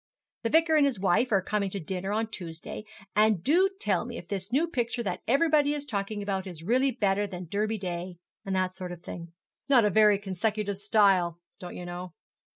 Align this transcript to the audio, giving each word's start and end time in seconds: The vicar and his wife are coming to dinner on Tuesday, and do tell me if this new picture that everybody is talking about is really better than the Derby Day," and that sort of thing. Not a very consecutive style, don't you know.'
The 0.41 0.49
vicar 0.49 0.75
and 0.77 0.83
his 0.83 0.99
wife 0.99 1.31
are 1.31 1.43
coming 1.43 1.69
to 1.69 1.79
dinner 1.79 2.11
on 2.11 2.25
Tuesday, 2.25 2.85
and 3.15 3.43
do 3.43 3.69
tell 3.79 4.03
me 4.03 4.17
if 4.17 4.27
this 4.27 4.51
new 4.51 4.65
picture 4.67 5.03
that 5.03 5.21
everybody 5.27 5.75
is 5.75 5.85
talking 5.85 6.23
about 6.23 6.47
is 6.47 6.63
really 6.63 6.89
better 6.89 7.27
than 7.27 7.43
the 7.43 7.49
Derby 7.51 7.77
Day," 7.77 8.17
and 8.43 8.55
that 8.55 8.73
sort 8.73 8.91
of 8.91 9.03
thing. 9.03 9.33
Not 9.69 9.85
a 9.85 9.91
very 9.91 10.17
consecutive 10.17 10.77
style, 10.79 11.39
don't 11.59 11.75
you 11.75 11.85
know.' 11.85 12.13